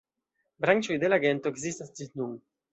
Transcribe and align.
Branĉoj 0.65 0.97
de 1.05 1.13
la 1.13 1.21
gento 1.27 1.53
ekzistas 1.55 1.95
ĝis 2.01 2.13
nun. 2.21 2.37